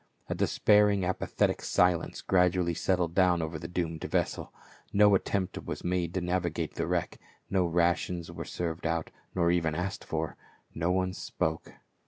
[0.29, 4.51] A despairing apathetic silence gradually settled down over the doomed vessel;
[4.91, 7.19] no attempt was made to navigate the wreck,
[7.51, 10.35] no rations were served out, nor even asked for;
[10.73, 11.73] no one spoke.